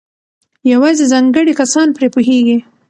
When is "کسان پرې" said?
1.61-2.07